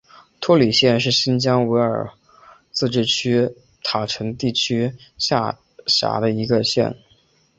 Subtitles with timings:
[0.39, 2.09] 托里县是新疆维吾尔
[2.71, 6.97] 自治区塔城地区下辖的一个县。